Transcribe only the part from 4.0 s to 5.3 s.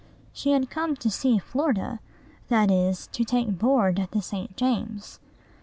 the St. James.